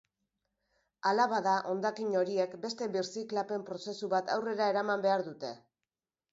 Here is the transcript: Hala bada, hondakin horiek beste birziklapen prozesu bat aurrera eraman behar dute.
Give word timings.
Hala 1.09 1.27
bada, 1.33 1.53
hondakin 1.73 2.17
horiek 2.23 2.57
beste 2.65 2.89
birziklapen 2.97 3.69
prozesu 3.71 4.13
bat 4.17 4.35
aurrera 4.39 4.75
eraman 4.77 5.09
behar 5.09 5.29
dute. 5.33 5.57